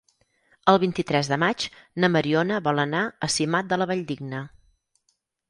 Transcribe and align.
El 0.71 0.77
vint-i-tres 0.83 1.29
de 1.31 1.37
maig 1.43 1.65
na 2.05 2.09
Mariona 2.15 2.57
vol 2.69 2.85
anar 2.85 3.03
a 3.29 3.31
Simat 3.35 3.71
de 3.75 3.81
la 3.83 3.89
Valldigna. 3.93 4.43